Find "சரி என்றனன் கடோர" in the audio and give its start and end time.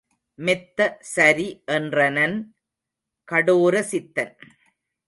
1.11-3.75